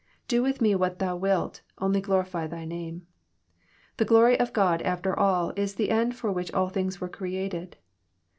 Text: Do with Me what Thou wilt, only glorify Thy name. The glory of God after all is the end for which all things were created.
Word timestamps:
Do 0.27 0.41
with 0.41 0.61
Me 0.61 0.73
what 0.73 0.97
Thou 0.97 1.15
wilt, 1.15 1.61
only 1.77 2.01
glorify 2.01 2.47
Thy 2.47 2.65
name. 2.65 3.05
The 3.97 4.03
glory 4.05 4.39
of 4.39 4.51
God 4.51 4.81
after 4.81 5.15
all 5.15 5.53
is 5.55 5.75
the 5.75 5.91
end 5.91 6.15
for 6.15 6.31
which 6.31 6.51
all 6.53 6.69
things 6.69 6.99
were 6.99 7.07
created. 7.07 7.77